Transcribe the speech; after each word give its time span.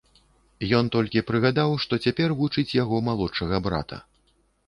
Ён 0.77 0.85
толькі 0.95 1.23
прыгадаў, 1.29 1.75
што 1.83 1.93
цяпер 2.07 2.33
вучыць 2.41 2.75
яго 2.83 3.03
малодшага 3.09 3.55
брата. 3.67 4.03